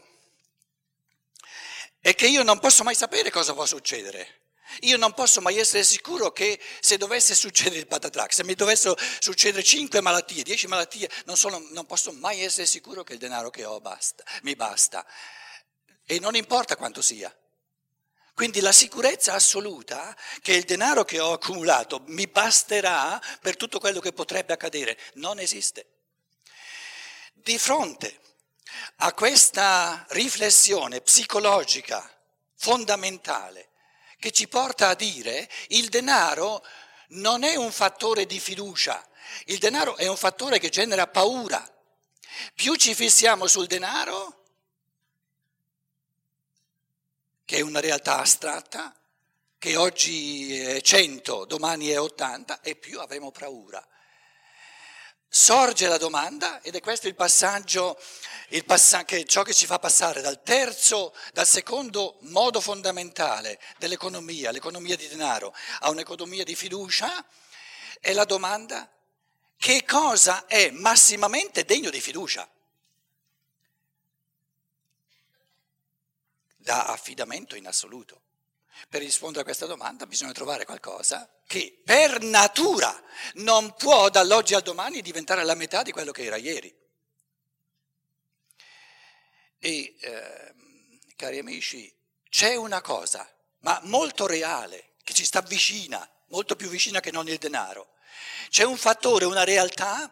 è 1.99 2.15
che 2.15 2.27
io 2.27 2.43
non 2.43 2.59
posso 2.59 2.85
mai 2.85 2.95
sapere 2.95 3.29
cosa 3.29 3.53
può 3.53 3.65
succedere. 3.65 4.42
Io 4.81 4.97
non 4.97 5.13
posso 5.13 5.41
mai 5.41 5.57
essere 5.57 5.83
sicuro 5.83 6.31
che 6.31 6.59
se 6.79 6.97
dovesse 6.97 7.35
succedere 7.35 7.79
il 7.79 7.87
patatrac, 7.87 8.33
se 8.33 8.43
mi 8.43 8.53
dovessero 8.53 8.97
succedere 9.19 9.63
cinque 9.63 10.01
malattie, 10.01 10.43
dieci 10.43 10.67
malattie, 10.67 11.09
non, 11.25 11.37
sono, 11.37 11.65
non 11.71 11.85
posso 11.85 12.11
mai 12.11 12.41
essere 12.41 12.65
sicuro 12.65 13.03
che 13.03 13.13
il 13.13 13.19
denaro 13.19 13.49
che 13.49 13.65
ho 13.65 13.79
basta, 13.79 14.23
mi 14.41 14.55
basta. 14.55 15.05
E 16.05 16.19
non 16.19 16.35
importa 16.35 16.75
quanto 16.75 17.01
sia. 17.01 17.33
Quindi 18.33 18.61
la 18.61 18.71
sicurezza 18.71 19.33
assoluta 19.33 20.17
che 20.41 20.53
il 20.53 20.63
denaro 20.63 21.05
che 21.05 21.19
ho 21.19 21.33
accumulato 21.33 22.01
mi 22.07 22.25
basterà 22.25 23.21
per 23.39 23.55
tutto 23.55 23.79
quello 23.79 23.99
che 23.99 24.11
potrebbe 24.11 24.53
accadere 24.53 24.97
non 25.15 25.37
esiste. 25.39 25.85
Di 27.33 27.59
fronte 27.59 28.19
a 28.97 29.13
questa 29.13 30.05
riflessione 30.09 31.01
psicologica 31.01 32.09
fondamentale, 32.55 33.69
che 34.23 34.31
ci 34.31 34.47
porta 34.47 34.87
a 34.87 34.95
dire 34.95 35.49
il 35.67 35.89
denaro 35.89 36.65
non 37.09 37.43
è 37.43 37.57
un 37.57 37.73
fattore 37.73 38.25
di 38.25 38.39
fiducia, 38.39 39.05
il 39.47 39.57
denaro 39.57 39.97
è 39.97 40.07
un 40.07 40.15
fattore 40.15 40.59
che 40.59 40.69
genera 40.69 41.07
paura. 41.07 41.61
Più 42.55 42.73
ci 42.75 42.95
fissiamo 42.95 43.47
sul 43.47 43.67
denaro, 43.67 44.45
che 47.43 47.57
è 47.57 47.59
una 47.59 47.81
realtà 47.81 48.19
astratta, 48.19 48.95
che 49.57 49.75
oggi 49.75 50.57
è 50.57 50.79
100, 50.79 51.43
domani 51.43 51.89
è 51.89 51.99
80, 51.99 52.61
e 52.61 52.77
più 52.77 53.01
avremo 53.01 53.29
paura 53.29 53.85
sorge 55.35 55.87
la 55.87 55.97
domanda, 55.97 56.61
ed 56.61 56.75
è 56.75 56.79
questo 56.79 57.07
il 57.07 57.15
passaggio, 57.15 57.99
il 58.49 58.63
passa- 58.65 59.03
che, 59.03 59.25
ciò 59.25 59.41
che 59.41 59.55
ci 59.55 59.65
fa 59.65 59.79
passare 59.79 60.21
dal 60.21 60.43
terzo, 60.43 61.11
dal 61.33 61.47
secondo 61.47 62.17
modo 62.21 62.61
fondamentale 62.61 63.59
dell'economia, 63.79 64.51
l'economia 64.51 64.95
di 64.95 65.07
denaro, 65.07 65.51
a 65.79 65.89
un'economia 65.89 66.43
di 66.43 66.53
fiducia, 66.53 67.25
è 67.99 68.13
la 68.13 68.25
domanda 68.25 68.87
che 69.57 69.83
cosa 69.85 70.45
è 70.45 70.69
massimamente 70.69 71.65
degno 71.65 71.89
di 71.89 71.99
fiducia? 71.99 72.47
Da 76.57 76.85
affidamento 76.85 77.55
in 77.55 77.65
assoluto. 77.65 78.21
Per 78.89 79.01
rispondere 79.01 79.41
a 79.41 79.45
questa 79.45 79.65
domanda 79.65 80.05
bisogna 80.05 80.31
trovare 80.31 80.65
qualcosa 80.65 81.27
che 81.47 81.81
per 81.83 82.21
natura 82.21 83.01
non 83.35 83.73
può 83.75 84.09
dall'oggi 84.09 84.53
al 84.53 84.61
domani 84.61 85.01
diventare 85.01 85.43
la 85.43 85.55
metà 85.55 85.83
di 85.83 85.91
quello 85.91 86.11
che 86.11 86.23
era 86.23 86.37
ieri. 86.37 86.73
E, 89.59 89.95
eh, 89.99 90.53
cari 91.15 91.39
amici, 91.39 91.93
c'è 92.29 92.55
una 92.55 92.81
cosa, 92.81 93.29
ma 93.59 93.79
molto 93.83 94.25
reale, 94.25 94.95
che 95.03 95.13
ci 95.13 95.25
sta 95.25 95.41
vicina, 95.41 96.07
molto 96.27 96.55
più 96.55 96.67
vicina 96.67 96.99
che 96.99 97.11
non 97.11 97.27
il 97.27 97.37
denaro. 97.37 97.93
C'è 98.49 98.63
un 98.63 98.77
fattore, 98.77 99.25
una 99.25 99.43
realtà 99.43 100.11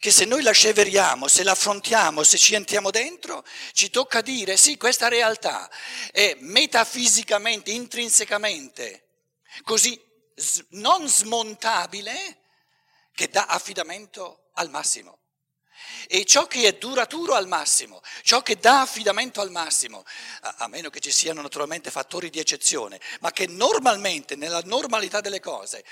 che 0.00 0.10
se 0.10 0.24
noi 0.24 0.42
la 0.42 0.52
sceveriamo, 0.52 1.28
se 1.28 1.44
la 1.44 1.50
affrontiamo, 1.50 2.22
se 2.22 2.38
ci 2.38 2.54
entriamo 2.54 2.90
dentro, 2.90 3.44
ci 3.72 3.90
tocca 3.90 4.22
dire 4.22 4.56
sì, 4.56 4.78
questa 4.78 5.08
realtà 5.08 5.70
è 6.10 6.38
metafisicamente, 6.40 7.70
intrinsecamente 7.70 9.04
così 9.62 10.00
non 10.70 11.06
smontabile 11.06 12.38
che 13.12 13.28
dà 13.28 13.44
affidamento 13.44 14.48
al 14.54 14.70
massimo. 14.70 15.19
E 16.08 16.24
ciò 16.24 16.46
che 16.46 16.66
è 16.66 16.72
duraturo 16.72 17.34
al 17.34 17.46
massimo, 17.46 18.00
ciò 18.22 18.42
che 18.42 18.58
dà 18.58 18.82
affidamento 18.82 19.40
al 19.40 19.50
massimo, 19.50 20.04
a, 20.40 20.68
meno 20.68 20.90
che 20.90 21.00
ci 21.00 21.10
siano 21.10 21.42
naturalmente 21.42 21.90
fattori 21.90 22.30
di 22.30 22.38
eccezione, 22.38 23.00
ma 23.20 23.32
che 23.32 23.46
normalmente, 23.46 24.36
nella 24.36 24.60
normalità 24.64 25.20
delle 25.20 25.40
cose, 25.40 25.84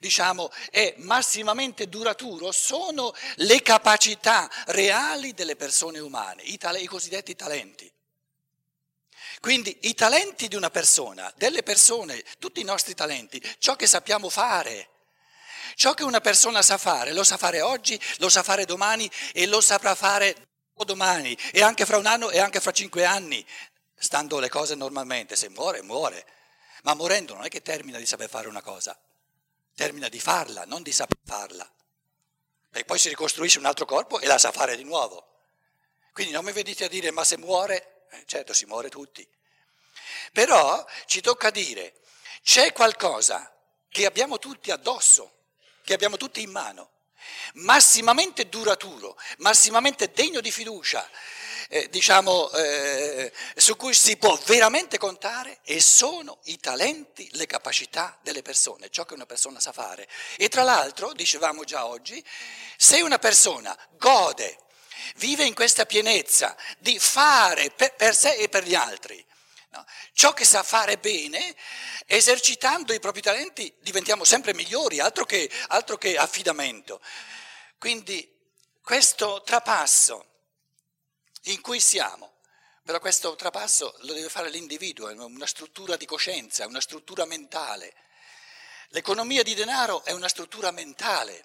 diciamo, 0.00 0.50
è 0.70 0.94
massimamente 0.98 1.88
duraturo 1.88 2.52
sono 2.52 3.14
le 3.36 3.62
capacità 3.62 4.50
reali 4.66 5.34
delle 5.34 5.56
persone 5.56 5.98
umane, 5.98 6.42
i, 6.42 6.56
tale, 6.58 6.80
i 6.80 6.86
cosiddetti 6.86 7.34
talenti. 7.34 7.90
Quindi 9.40 9.76
i 9.82 9.94
talenti 9.94 10.48
di 10.48 10.56
una 10.56 10.70
persona, 10.70 11.32
delle 11.36 11.62
persone, 11.62 12.24
tutti 12.38 12.60
i 12.60 12.64
nostri 12.64 12.94
talenti, 12.94 13.40
ciò 13.58 13.76
che 13.76 13.86
sappiamo 13.86 14.28
fare, 14.28 14.88
Ciò 15.78 15.94
che 15.94 16.02
una 16.02 16.20
persona 16.20 16.60
sa 16.60 16.76
fare, 16.76 17.12
lo 17.12 17.22
sa 17.22 17.36
fare 17.36 17.60
oggi, 17.60 18.00
lo 18.16 18.28
sa 18.28 18.42
fare 18.42 18.64
domani 18.64 19.08
e 19.32 19.46
lo 19.46 19.60
saprà 19.60 19.94
fare 19.94 20.48
domani 20.74 21.38
e 21.52 21.62
anche 21.62 21.86
fra 21.86 21.98
un 21.98 22.06
anno 22.06 22.30
e 22.30 22.40
anche 22.40 22.58
fra 22.58 22.72
cinque 22.72 23.04
anni, 23.04 23.46
stando 23.94 24.40
le 24.40 24.48
cose 24.48 24.74
normalmente. 24.74 25.36
Se 25.36 25.48
muore, 25.48 25.80
muore. 25.82 26.26
Ma 26.82 26.94
morendo 26.94 27.34
non 27.34 27.44
è 27.44 27.48
che 27.48 27.62
termina 27.62 27.96
di 27.98 28.06
saper 28.06 28.28
fare 28.28 28.48
una 28.48 28.60
cosa, 28.60 28.98
termina 29.76 30.08
di 30.08 30.18
farla, 30.18 30.64
non 30.64 30.82
di 30.82 30.90
saper 30.90 31.18
farla. 31.24 31.72
E 32.72 32.84
poi 32.84 32.98
si 32.98 33.08
ricostruisce 33.08 33.60
un 33.60 33.66
altro 33.66 33.84
corpo 33.84 34.18
e 34.18 34.26
la 34.26 34.36
sa 34.36 34.50
fare 34.50 34.74
di 34.74 34.82
nuovo. 34.82 35.28
Quindi 36.12 36.32
non 36.32 36.44
mi 36.44 36.50
vedete 36.50 36.86
a 36.86 36.88
dire 36.88 37.12
ma 37.12 37.22
se 37.22 37.36
muore, 37.36 38.06
eh, 38.10 38.24
certo 38.26 38.52
si 38.52 38.66
muore 38.66 38.88
tutti. 38.88 39.24
Però 40.32 40.84
ci 41.06 41.20
tocca 41.20 41.50
dire, 41.50 42.00
c'è 42.42 42.72
qualcosa 42.72 43.56
che 43.88 44.06
abbiamo 44.06 44.40
tutti 44.40 44.72
addosso, 44.72 45.36
che 45.88 45.94
abbiamo 45.94 46.18
tutti 46.18 46.42
in 46.42 46.50
mano, 46.50 46.90
massimamente 47.54 48.50
duraturo, 48.50 49.16
massimamente 49.38 50.12
degno 50.12 50.42
di 50.42 50.50
fiducia, 50.50 51.08
eh, 51.70 51.88
diciamo, 51.88 52.50
eh, 52.50 53.32
su 53.56 53.74
cui 53.74 53.94
si 53.94 54.18
può 54.18 54.38
veramente 54.44 54.98
contare 54.98 55.60
e 55.62 55.80
sono 55.80 56.40
i 56.44 56.60
talenti, 56.60 57.26
le 57.32 57.46
capacità 57.46 58.18
delle 58.20 58.42
persone, 58.42 58.90
ciò 58.90 59.06
che 59.06 59.14
una 59.14 59.24
persona 59.24 59.60
sa 59.60 59.72
fare. 59.72 60.06
E 60.36 60.50
tra 60.50 60.62
l'altro, 60.62 61.14
dicevamo 61.14 61.64
già 61.64 61.86
oggi, 61.86 62.22
se 62.76 63.00
una 63.00 63.18
persona 63.18 63.74
gode, 63.92 64.58
vive 65.16 65.44
in 65.44 65.54
questa 65.54 65.86
pienezza 65.86 66.54
di 66.80 66.98
fare 66.98 67.70
per, 67.70 67.94
per 67.94 68.14
sé 68.14 68.34
e 68.34 68.50
per 68.50 68.64
gli 68.64 68.74
altri, 68.74 69.24
No? 69.70 69.84
Ciò 70.12 70.32
che 70.32 70.44
sa 70.44 70.62
fare 70.62 70.96
bene, 70.96 71.54
esercitando 72.06 72.94
i 72.94 73.00
propri 73.00 73.20
talenti 73.20 73.72
diventiamo 73.80 74.24
sempre 74.24 74.54
migliori, 74.54 74.98
altro 74.98 75.24
che, 75.24 75.50
altro 75.68 75.98
che 75.98 76.16
affidamento. 76.16 77.00
Quindi 77.78 78.36
questo 78.80 79.42
trapasso 79.42 80.24
in 81.42 81.60
cui 81.60 81.80
siamo, 81.80 82.36
però 82.82 82.98
questo 83.00 83.36
trapasso 83.36 83.94
lo 84.00 84.14
deve 84.14 84.30
fare 84.30 84.48
l'individuo, 84.48 85.08
è 85.08 85.12
una 85.12 85.46
struttura 85.46 85.96
di 85.96 86.06
coscienza, 86.06 86.64
è 86.64 86.66
una 86.66 86.80
struttura 86.80 87.26
mentale. 87.26 87.94
L'economia 88.88 89.42
di 89.42 89.54
denaro 89.54 90.02
è 90.04 90.12
una 90.12 90.28
struttura 90.28 90.70
mentale 90.70 91.44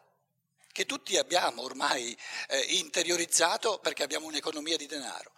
che 0.72 0.86
tutti 0.86 1.18
abbiamo 1.18 1.62
ormai 1.62 2.18
eh, 2.48 2.60
interiorizzato 2.78 3.80
perché 3.80 4.04
abbiamo 4.04 4.28
un'economia 4.28 4.78
di 4.78 4.88
denaro. 4.88 5.33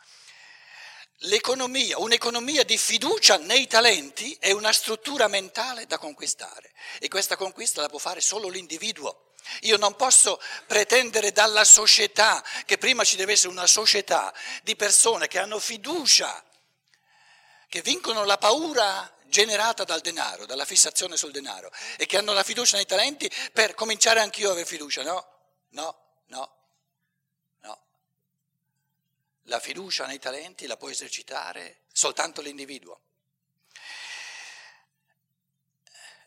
L'economia, 1.19 1.97
un'economia 1.97 2.63
di 2.63 2.77
fiducia 2.77 3.37
nei 3.37 3.67
talenti 3.67 4.35
è 4.39 4.51
una 4.51 4.73
struttura 4.73 5.27
mentale 5.27 5.85
da 5.87 5.97
conquistare 5.97 6.73
e 6.99 7.07
questa 7.07 7.37
conquista 7.37 7.81
la 7.81 7.89
può 7.89 7.99
fare 7.99 8.19
solo 8.19 8.49
l'individuo. 8.49 9.31
Io 9.61 9.77
non 9.77 9.95
posso 9.95 10.41
pretendere 10.67 11.31
dalla 11.31 11.63
società, 11.63 12.43
che 12.65 12.77
prima 12.77 13.03
ci 13.03 13.15
deve 13.15 13.33
essere 13.33 13.49
una 13.49 13.67
società 13.67 14.33
di 14.63 14.75
persone 14.75 15.27
che 15.27 15.39
hanno 15.39 15.59
fiducia, 15.59 16.43
che 17.69 17.81
vincono 17.81 18.25
la 18.25 18.37
paura 18.37 19.09
generata 19.27 19.83
dal 19.83 20.01
denaro, 20.01 20.45
dalla 20.45 20.65
fissazione 20.65 21.17
sul 21.17 21.31
denaro 21.31 21.71
e 21.97 22.05
che 22.05 22.17
hanno 22.17 22.33
la 22.33 22.43
fiducia 22.43 22.75
nei 22.75 22.85
talenti 22.85 23.31
per 23.53 23.73
cominciare 23.73 24.19
anch'io 24.19 24.49
a 24.49 24.51
avere 24.51 24.65
fiducia. 24.65 25.03
No, 25.03 25.25
no, 25.69 25.97
no. 26.27 26.54
La 29.47 29.59
fiducia 29.59 30.05
nei 30.05 30.19
talenti 30.19 30.65
la 30.65 30.77
può 30.77 30.89
esercitare 30.89 31.81
soltanto 31.91 32.41
l'individuo. 32.41 32.99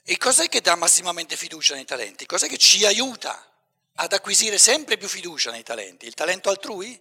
E 0.02 0.16
cos'è 0.16 0.48
che 0.48 0.60
dà 0.60 0.74
massimamente 0.74 1.36
fiducia 1.36 1.74
nei 1.74 1.84
talenti? 1.84 2.24
Cos'è 2.24 2.48
che 2.48 2.56
ci 2.56 2.86
aiuta 2.86 3.44
ad 3.94 4.12
acquisire 4.12 4.56
sempre 4.56 4.96
più 4.96 5.08
fiducia 5.08 5.50
nei 5.50 5.62
talenti? 5.62 6.06
Il 6.06 6.14
talento 6.14 6.48
altrui? 6.48 6.98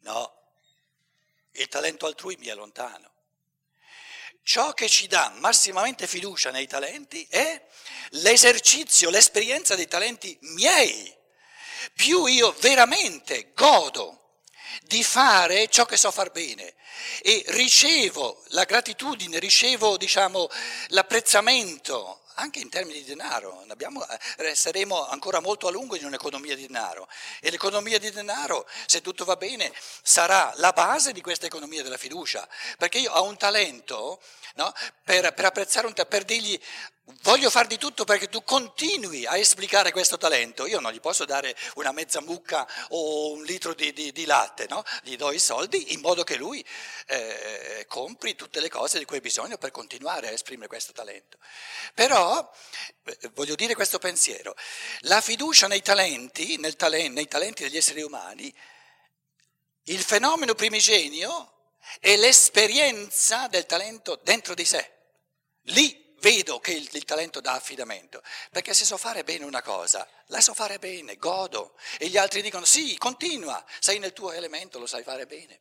No, 0.00 0.42
il 1.52 1.68
talento 1.68 2.06
altrui 2.06 2.36
mi 2.36 2.48
è 2.48 2.54
lontano. 2.54 3.10
Ciò 4.42 4.74
che 4.74 4.88
ci 4.88 5.06
dà 5.06 5.32
massimamente 5.36 6.08
fiducia 6.08 6.50
nei 6.50 6.66
talenti 6.66 7.24
è 7.30 7.64
l'esercizio, 8.10 9.08
l'esperienza 9.08 9.76
dei 9.76 9.86
talenti 9.86 10.36
miei 10.40 11.20
più 11.94 12.26
io 12.26 12.54
veramente 12.60 13.52
godo 13.54 14.20
di 14.82 15.02
fare 15.02 15.68
ciò 15.68 15.84
che 15.84 15.96
so 15.96 16.10
far 16.10 16.30
bene. 16.30 16.74
E 17.22 17.44
ricevo 17.48 18.42
la 18.48 18.64
gratitudine, 18.64 19.38
ricevo 19.38 19.96
diciamo, 19.96 20.48
l'apprezzamento 20.88 22.22
anche 22.36 22.60
in 22.60 22.68
termini 22.68 23.00
di 23.00 23.04
denaro, 23.04 23.64
abbiamo, 23.68 24.06
eh, 24.38 24.54
saremo 24.54 25.06
ancora 25.08 25.40
molto 25.40 25.66
a 25.66 25.70
lungo 25.70 25.96
in 25.96 26.04
un'economia 26.04 26.54
di 26.54 26.66
denaro. 26.66 27.08
E 27.40 27.50
l'economia 27.50 27.98
di 27.98 28.10
denaro, 28.10 28.66
se 28.86 29.00
tutto 29.00 29.24
va 29.24 29.36
bene, 29.36 29.72
sarà 30.02 30.52
la 30.56 30.72
base 30.72 31.12
di 31.12 31.20
questa 31.20 31.46
economia 31.46 31.82
della 31.82 31.98
fiducia, 31.98 32.46
perché 32.78 32.98
io 32.98 33.12
ho 33.12 33.24
un 33.24 33.36
talento 33.36 34.20
no, 34.54 34.72
per, 35.04 35.32
per 35.34 35.44
apprezzare 35.44 35.86
un 35.86 35.94
per 36.08 36.24
dirgli 36.24 36.58
Voglio 37.04 37.50
far 37.50 37.66
di 37.66 37.78
tutto 37.78 38.04
perché 38.04 38.28
tu 38.28 38.44
continui 38.44 39.26
a 39.26 39.36
esplicare 39.36 39.90
questo 39.90 40.16
talento. 40.16 40.66
Io 40.66 40.78
non 40.78 40.92
gli 40.92 41.00
posso 41.00 41.24
dare 41.24 41.56
una 41.74 41.90
mezza 41.90 42.20
mucca 42.20 42.66
o 42.90 43.32
un 43.32 43.42
litro 43.42 43.74
di, 43.74 43.92
di, 43.92 44.12
di 44.12 44.24
latte, 44.24 44.66
no? 44.68 44.84
gli 45.02 45.16
do 45.16 45.32
i 45.32 45.40
soldi 45.40 45.94
in 45.94 46.00
modo 46.00 46.22
che 46.22 46.36
lui 46.36 46.64
eh, 47.06 47.84
compri 47.88 48.36
tutte 48.36 48.60
le 48.60 48.68
cose 48.68 49.00
di 49.00 49.04
cui 49.04 49.16
ha 49.16 49.20
bisogno 49.20 49.58
per 49.58 49.72
continuare 49.72 50.28
a 50.28 50.30
esprimere 50.30 50.68
questo 50.68 50.92
talento. 50.92 51.38
Però, 51.92 52.52
eh, 53.04 53.30
voglio 53.34 53.56
dire 53.56 53.74
questo 53.74 53.98
pensiero, 53.98 54.54
la 55.00 55.20
fiducia 55.20 55.66
nei 55.66 55.82
talenti, 55.82 56.56
talen- 56.76 57.12
nei 57.12 57.26
talenti 57.26 57.64
degli 57.64 57.76
esseri 57.76 58.02
umani, 58.02 58.54
il 59.86 60.02
fenomeno 60.02 60.54
primigenio 60.54 61.74
è 61.98 62.16
l'esperienza 62.16 63.48
del 63.48 63.66
talento 63.66 64.20
dentro 64.22 64.54
di 64.54 64.64
sé. 64.64 64.90
Lì 65.66 66.01
vedo 66.22 66.60
che 66.60 66.72
il, 66.72 66.88
il, 66.92 67.04
talento 67.04 67.40
dà 67.40 67.52
affidamento, 67.52 68.22
perché 68.50 68.72
se 68.72 68.84
so 68.84 68.96
fare 68.96 69.24
bene 69.24 69.44
una 69.44 69.60
cosa, 69.60 70.08
la 70.26 70.40
so 70.40 70.54
fare 70.54 70.78
bene, 70.78 71.16
godo, 71.16 71.76
e 71.98 72.06
gli 72.06 72.16
altri 72.16 72.40
dicono 72.40 72.64
sì, 72.64 72.96
continua, 72.96 73.62
sei 73.80 73.98
nel 73.98 74.12
tuo 74.12 74.32
elemento, 74.32 74.78
lo 74.78 74.86
sai 74.86 75.02
fare 75.02 75.26
bene. 75.26 75.60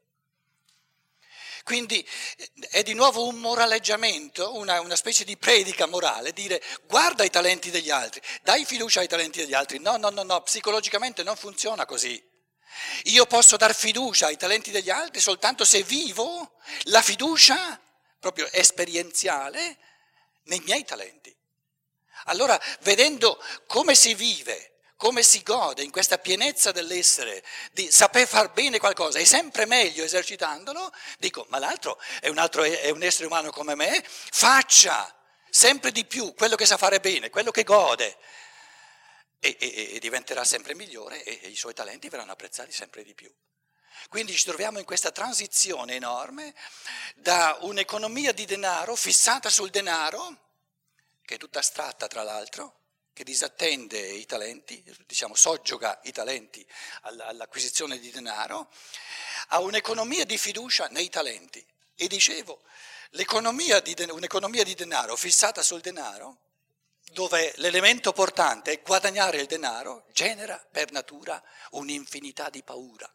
Quindi 1.63 2.08
eh, 2.38 2.52
è 2.69 2.84
di 2.84 2.93
nuovo 2.93 3.28
un 3.28 3.38
moraleggiamento, 3.38 4.56
una, 4.56 4.80
una, 4.82 4.95
specie 4.95 5.24
di 5.24 5.36
predica 5.36 5.88
morale, 5.88 6.32
dire 6.32 6.62
guarda 6.88 7.24
i 7.24 7.30
talenti 7.30 7.69
degli 7.71 7.89
altri, 7.89 8.21
dai 8.43 8.63
fiducia 8.63 9.02
ai 9.02 9.08
talenti 9.08 9.39
degli 9.39 9.54
altri. 9.54 9.80
No, 9.80 9.97
no, 9.97 10.10
no, 10.10 10.24
no, 10.24 10.41
psicologicamente 10.41 11.24
non 11.24 11.36
funziona 11.36 11.86
così. 11.86 12.30
Io 13.06 13.26
posso 13.26 13.58
dar 13.58 13.76
fiducia 13.76 14.28
ai 14.28 14.38
talenti 14.38 14.71
degli 14.71 14.89
altri 14.89 15.19
soltanto 15.19 15.65
se 15.65 15.84
vivo 15.84 16.54
la 16.84 17.02
fiducia 17.02 17.80
proprio 18.19 18.50
esperienziale 18.52 19.78
nei 20.51 20.61
miei 20.65 20.83
talenti. 20.83 21.35
Allora, 22.25 22.59
vedendo 22.81 23.41
come 23.67 23.95
si 23.95 24.13
vive, 24.13 24.79
come 24.97 25.23
si 25.23 25.41
gode 25.41 25.81
in 25.81 25.91
questa 25.91 26.17
pienezza 26.17 26.71
dell'essere, 26.71 27.43
di 27.71 27.89
saper 27.89 28.27
far 28.27 28.51
bene 28.51 28.77
qualcosa, 28.77 29.17
è 29.17 29.23
sempre 29.23 29.65
meglio 29.65 30.03
esercitandolo, 30.03 30.93
dico, 31.17 31.45
ma 31.49 31.57
l'altro 31.57 31.99
è 32.19 32.27
un, 32.27 32.37
altro, 32.37 32.63
è 32.63 32.89
un 32.89 33.01
essere 33.01 33.25
umano 33.25 33.49
come 33.49 33.75
me, 33.75 34.03
faccia 34.05 35.15
sempre 35.49 35.91
di 35.91 36.05
più 36.05 36.33
quello 36.35 36.55
che 36.55 36.65
sa 36.65 36.77
fare 36.77 36.99
bene, 36.99 37.29
quello 37.29 37.51
che 37.51 37.63
gode. 37.63 38.17
E, 39.43 39.57
e, 39.59 39.95
e 39.95 39.99
diventerà 39.99 40.43
sempre 40.43 40.75
migliore 40.75 41.23
e, 41.23 41.39
e 41.41 41.47
i 41.47 41.55
suoi 41.55 41.73
talenti 41.73 42.09
verranno 42.09 42.33
apprezzati 42.33 42.71
sempre 42.71 43.03
di 43.03 43.15
più. 43.15 43.33
Quindi 44.10 44.36
ci 44.36 44.45
troviamo 44.45 44.80
in 44.80 44.86
questa 44.86 45.12
transizione 45.12 45.95
enorme 45.95 46.54
da 47.15 47.58
un'economia 47.62 48.32
di 48.32 48.45
denaro 48.45 48.95
fissata 48.95 49.49
sul 49.49 49.69
denaro, 49.69 50.38
che 51.23 51.36
è 51.36 51.38
tutta 51.38 51.60
astratta 51.60 52.08
tra 52.08 52.23
l'altro, 52.23 52.80
che 53.13 53.23
disattende 53.23 53.99
i 53.99 54.25
talenti, 54.25 54.84
diciamo 55.06 55.36
soggioga 55.36 55.99
i 56.04 56.12
talenti 56.12 56.65
all'acquisizione 57.01 57.99
di 57.99 58.10
denaro, 58.10 58.71
a 59.49 59.60
un'economia 59.60 60.25
di 60.25 60.38
fiducia 60.38 60.88
nei 60.88 61.10
talenti. 61.10 61.65
E 61.95 62.08
dicevo, 62.08 62.63
di, 63.12 63.95
un'economia 64.10 64.63
di 64.63 64.73
denaro 64.73 65.15
fissata 65.15 65.62
sul 65.62 65.82
denaro, 65.82 66.38
dove 67.12 67.54
l'elemento 67.58 68.13
portante 68.13 68.71
è 68.71 68.82
guadagnare 68.82 69.41
il 69.41 69.47
denaro, 69.47 70.06
genera 70.13 70.58
per 70.71 70.91
natura 70.91 71.41
un'infinità 71.71 72.49
di 72.49 72.63
paura. 72.63 73.12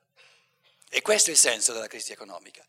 E 0.96 1.02
questo 1.02 1.28
è 1.28 1.34
il 1.34 1.38
senso 1.38 1.74
della 1.74 1.88
crisi 1.88 2.12
economica. 2.12 2.66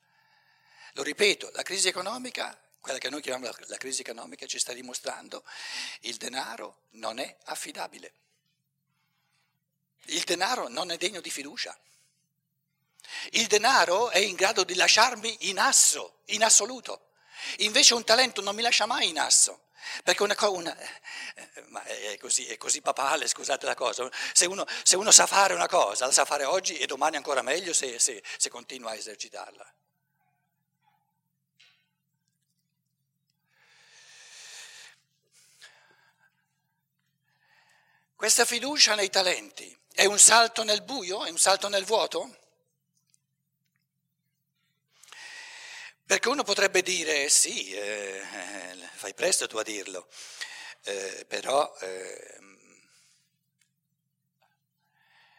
Lo 0.95 1.01
ripeto, 1.01 1.49
la 1.53 1.63
crisi 1.63 1.87
economica, 1.87 2.59
quella 2.81 2.97
che 2.97 3.09
noi 3.09 3.21
chiamiamo 3.21 3.55
la, 3.67 3.77
crisi 3.77 4.01
economica, 4.01 4.45
ci 4.45 4.59
sta 4.59 4.73
dimostrando 4.73 5.45
il 6.01 6.17
denaro 6.17 6.87
non 6.89 7.19
è 7.19 7.37
affidabile. 7.45 8.13
Il 10.07 10.23
denaro 10.23 10.67
non 10.67 10.91
è 10.91 10.97
degno 10.97 11.21
di 11.21 11.31
fiducia. 11.31 11.79
Il 13.29 13.47
denaro 13.47 14.09
è 14.09 14.17
in 14.17 14.35
grado 14.35 14.65
di 14.65 14.75
lasciarmi 14.75 15.47
in 15.47 15.57
asso, 15.57 16.23
in 16.25 16.43
assoluto. 16.43 17.11
Invece 17.59 17.93
un 17.93 18.03
talento 18.03 18.41
non 18.41 18.55
mi 18.55 18.61
lascia 18.61 18.85
mai 18.85 19.07
in 19.07 19.19
asso. 19.19 19.66
Perché 20.03 20.23
una 20.23 20.35
cosa, 20.35 20.57
una, 20.57 20.77
eh, 20.77 21.63
ma 21.67 21.83
è 21.83 22.17
così, 22.17 22.45
è 22.47 22.57
così, 22.57 22.81
papale, 22.81 23.27
scusate 23.27 23.65
la 23.65 23.75
cosa, 23.75 24.09
se 24.33 24.45
uno, 24.45 24.65
se 24.83 24.95
uno, 24.95 25.11
sa 25.11 25.25
fare 25.25 25.53
una 25.53 25.67
cosa, 25.67 26.05
la 26.05 26.11
sa 26.11 26.25
fare 26.25 26.45
oggi 26.45 26.77
e 26.77 26.85
domani 26.85 27.15
ancora 27.15 27.41
meglio 27.41 27.73
se, 27.73 27.99
se, 27.99 28.23
se 28.37 28.49
continua 28.49 28.91
a 28.91 28.95
esercitarla. 28.95 29.73
Questa 38.15 38.45
fiducia 38.45 38.95
nei 38.95 39.11
talenti 39.11 39.77
è 39.93 40.05
un 40.05 40.17
salto 40.17 40.63
nel 40.63 40.81
buio? 40.81 41.23
È 41.23 41.29
un 41.29 41.37
salto 41.37 41.67
nel 41.67 41.85
vuoto? 41.85 42.35
Perché 46.17 46.31
uno 46.31 46.43
potrebbe 46.43 46.81
dire 46.81 47.29
sì, 47.29 47.71
eh, 47.73 48.23
fai 48.95 49.13
presto 49.13 49.45
tu 49.45 49.57
a 49.57 49.61
dirlo, 49.61 50.07
eh, 50.81 51.25
però 51.27 51.71
eh, 51.79 52.39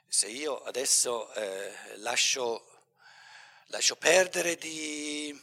se 0.07 0.29
io 0.29 0.63
adesso 0.63 1.35
eh, 1.35 1.73
lascio, 1.97 2.65
lascio, 3.71 3.97
perdere 3.97 4.55
di, 4.55 5.37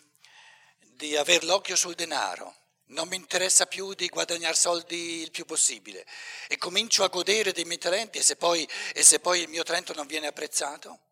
di 0.80 1.18
aver 1.18 1.44
l'occhio 1.44 1.76
sul 1.76 1.96
denaro, 1.96 2.56
non 2.86 3.10
mi 3.10 3.18
interessa 3.18 3.66
più 3.66 3.94
di 3.94 4.08
guadagnare 4.08 4.56
soldi 4.56 5.20
il 5.20 5.32
più 5.32 5.44
possibile 5.44 6.06
e 6.48 6.58
comincio 6.58 7.04
a 7.04 7.10
godere 7.10 7.52
dei 7.52 7.66
miei 7.66 7.78
talenti 7.78 8.20
e 8.20 8.24
se 8.24 8.38
poi, 8.38 8.66
e 8.94 9.04
se 9.04 9.20
poi 9.20 9.42
il 9.42 9.50
mio 9.50 9.64
talento 9.64 9.92
non 9.92 10.08
viene 10.08 10.28
apprezzato? 10.28 11.05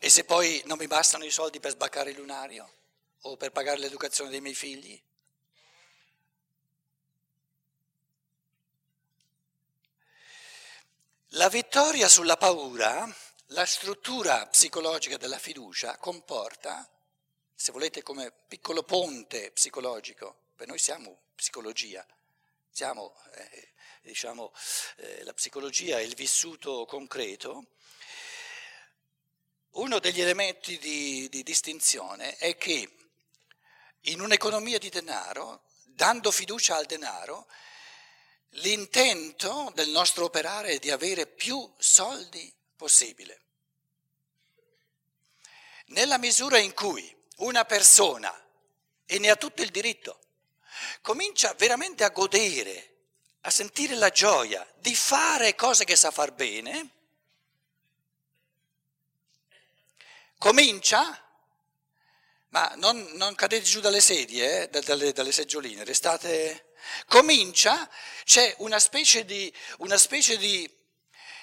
E 0.00 0.10
se 0.10 0.24
poi 0.24 0.62
non 0.66 0.78
mi 0.78 0.86
bastano 0.86 1.24
i 1.24 1.30
soldi 1.30 1.58
per 1.58 1.72
sbaccare 1.72 2.10
il 2.10 2.18
lunario 2.18 2.72
o 3.22 3.36
per 3.36 3.50
pagare 3.50 3.78
l'educazione 3.78 4.30
dei 4.30 4.40
miei 4.40 4.54
figli? 4.54 5.00
La 11.32 11.48
vittoria 11.48 12.08
sulla 12.08 12.36
paura, 12.36 13.06
la 13.46 13.66
struttura 13.66 14.46
psicologica 14.46 15.16
della 15.16 15.38
fiducia 15.38 15.96
comporta 15.98 16.88
se 17.60 17.72
volete 17.72 18.02
come 18.02 18.32
piccolo 18.46 18.84
ponte 18.84 19.50
psicologico, 19.50 20.36
per 20.54 20.68
noi 20.68 20.78
siamo 20.78 21.22
psicologia, 21.34 22.06
siamo, 22.70 23.16
eh, 23.34 23.72
diciamo, 24.02 24.52
eh, 24.98 25.24
la 25.24 25.34
psicologia 25.34 25.98
è 25.98 26.02
il 26.02 26.14
vissuto 26.14 26.86
concreto, 26.86 27.66
uno 29.72 29.98
degli 29.98 30.20
elementi 30.20 30.78
di, 30.78 31.28
di 31.28 31.42
distinzione 31.42 32.36
è 32.36 32.56
che 32.56 32.90
in 34.02 34.20
un'economia 34.20 34.78
di 34.78 34.88
denaro, 34.88 35.64
dando 35.84 36.30
fiducia 36.30 36.76
al 36.76 36.86
denaro, 36.86 37.46
l'intento 38.52 39.70
del 39.74 39.90
nostro 39.90 40.24
operare 40.24 40.70
è 40.70 40.78
di 40.78 40.90
avere 40.90 41.26
più 41.26 41.70
soldi 41.78 42.52
possibile. 42.76 43.40
Nella 45.86 46.18
misura 46.18 46.58
in 46.58 46.74
cui 46.74 47.14
una 47.38 47.64
persona, 47.64 48.32
e 49.04 49.18
ne 49.18 49.30
ha 49.30 49.36
tutto 49.36 49.62
il 49.62 49.70
diritto, 49.70 50.18
comincia 51.02 51.54
veramente 51.54 52.04
a 52.04 52.10
godere, 52.10 52.96
a 53.42 53.50
sentire 53.50 53.94
la 53.94 54.10
gioia 54.10 54.66
di 54.78 54.94
fare 54.94 55.54
cose 55.54 55.84
che 55.84 55.96
sa 55.96 56.10
far 56.10 56.32
bene, 56.32 56.90
comincia, 60.38 61.22
ma 62.48 62.72
non, 62.76 62.98
non 63.14 63.34
cadete 63.34 63.64
giù 63.64 63.80
dalle 63.80 64.00
sedie, 64.00 64.70
eh, 64.70 64.80
dalle, 64.82 65.12
dalle 65.12 65.32
seggioline, 65.32 65.84
restate, 65.84 66.72
comincia, 67.06 67.88
c'è 68.24 68.54
una 68.58 68.78
specie 68.78 69.24
di, 69.24 69.52
una 69.78 69.98
specie 69.98 70.36
di 70.38 70.76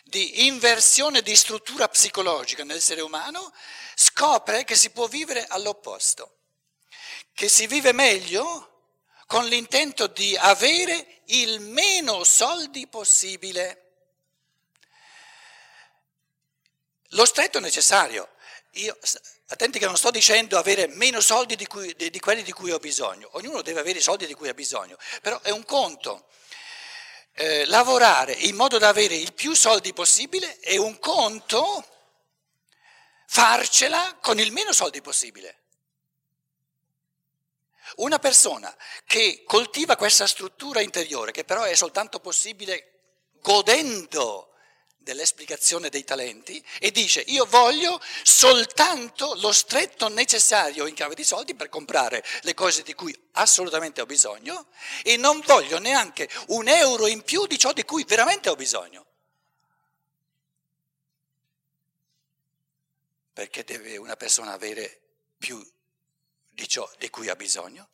di 0.07 0.45
inversione 0.45 1.23
di 1.23 1.35
struttura 1.35 1.87
psicologica 1.87 2.63
nell'essere 2.63 3.01
umano, 3.01 3.51
scopre 3.95 4.63
che 4.63 4.75
si 4.75 4.91
può 4.91 5.07
vivere 5.07 5.45
all'opposto, 5.47 6.37
che 7.33 7.49
si 7.49 7.65
vive 7.65 7.91
meglio 7.91 8.91
con 9.25 9.45
l'intento 9.45 10.05
di 10.05 10.37
avere 10.37 11.21
il 11.25 11.59
meno 11.59 12.23
soldi 12.23 12.85
possibile. 12.85 13.81
Lo 17.09 17.25
stretto 17.25 17.59
necessario. 17.59 18.29
Io, 18.75 18.97
attenti 19.47 19.79
che 19.79 19.85
non 19.85 19.95
sto 19.95 20.11
dicendo 20.11 20.57
avere 20.57 20.87
meno 20.87 21.21
soldi 21.21 21.55
di, 21.55 21.65
cui, 21.65 21.95
di, 21.95 22.09
di 22.09 22.19
quelli 22.19 22.43
di 22.43 22.51
cui 22.51 22.71
ho 22.71 22.79
bisogno, 22.79 23.29
ognuno 23.33 23.61
deve 23.61 23.79
avere 23.79 23.99
i 23.99 24.01
soldi 24.01 24.25
di 24.25 24.33
cui 24.33 24.49
ha 24.49 24.53
bisogno, 24.53 24.97
però 25.21 25.39
è 25.41 25.49
un 25.49 25.63
conto 25.63 26.27
eh, 27.33 27.65
lavorare 27.67 28.33
in 28.33 28.55
modo 28.55 28.77
da 28.77 28.89
avere 28.89 29.15
il 29.15 29.33
più 29.33 29.53
soldi 29.53 29.93
possibile 29.93 30.59
e 30.59 30.77
un 30.77 30.99
conto 30.99 31.85
farcela 33.27 34.17
con 34.21 34.39
il 34.39 34.51
meno 34.51 34.73
soldi 34.73 35.01
possibile. 35.01 35.59
Una 37.97 38.19
persona 38.19 38.75
che 39.05 39.43
coltiva 39.45 39.95
questa 39.95 40.27
struttura 40.27 40.81
interiore, 40.81 41.31
che 41.31 41.45
però 41.45 41.63
è 41.63 41.75
soltanto 41.75 42.19
possibile 42.19 42.91
godendo 43.41 44.54
dell'esplicazione 45.05 45.89
dei 45.89 46.03
talenti 46.03 46.61
e 46.79 46.89
dice 46.89 47.21
io 47.27 47.45
voglio 47.45 48.01
soltanto 48.23 49.35
lo 49.35 49.51
stretto 49.51 50.09
necessario 50.09 50.87
in 50.87 50.95
chiave 50.95 51.13
di 51.13 51.23
soldi 51.23 51.53
per 51.53 51.69
comprare 51.69 52.25
le 52.41 52.55
cose 52.55 52.81
di 52.81 52.95
cui 52.95 53.15
assolutamente 53.33 54.01
ho 54.01 54.07
bisogno 54.07 54.65
e 55.03 55.15
non 55.15 55.39
voglio 55.45 55.77
neanche 55.77 56.27
un 56.47 56.67
euro 56.67 57.05
in 57.05 57.21
più 57.21 57.45
di 57.45 57.59
ciò 57.59 57.71
di 57.71 57.85
cui 57.85 58.03
veramente 58.03 58.49
ho 58.49 58.55
bisogno. 58.55 59.05
Perché 63.31 63.63
deve 63.63 63.97
una 63.97 64.15
persona 64.15 64.53
avere 64.53 65.01
più 65.37 65.63
di 66.49 66.67
ciò 66.67 66.89
di 66.97 67.11
cui 67.11 67.29
ha 67.29 67.35
bisogno? 67.35 67.89